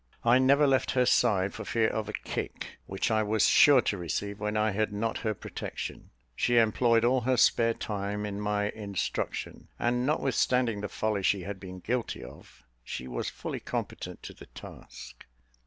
[0.25, 3.97] I never left her side for fear of a kick, which I was sure to
[3.99, 6.09] receive when I had not her protection.
[6.35, 11.59] She employed all her spare time in my instruction, and, notwithstanding the folly she had
[11.59, 15.23] been guilty of, she was fully competent to the task.